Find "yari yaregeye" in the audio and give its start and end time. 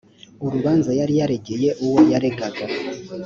0.99-1.69